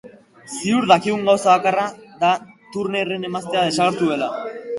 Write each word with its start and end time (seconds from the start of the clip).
Ziur 0.53 0.87
dakigun 0.91 1.27
gauza 1.31 1.53
bakarra 1.55 1.83
da 2.25 2.31
Turnerren 2.77 3.29
emaztea 3.31 3.63
desagertu 3.71 4.11
dela. 4.15 4.33